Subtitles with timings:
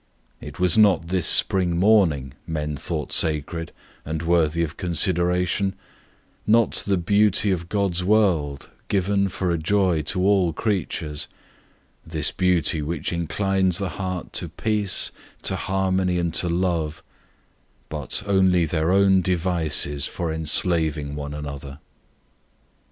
[0.41, 3.71] It was not this spring morning men thought sacred
[4.03, 5.75] and worthy of consideration
[6.47, 11.27] not the beauty of God's world, given for a joy to all creatures,
[12.03, 15.11] this beauty which inclines the heart to peace,
[15.43, 17.03] to harmony, and to love,
[17.87, 21.77] but only their own devices for enslaving one another.